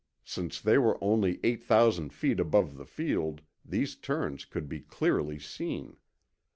[0.23, 5.37] Since they were only eight thousand feet above the field, these turns could be clearly
[5.37, 5.95] seen.